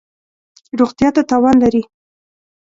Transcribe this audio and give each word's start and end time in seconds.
روغتیا 0.79 1.09
ته 1.15 1.21
تاوان 1.29 1.55
لری 1.63 1.83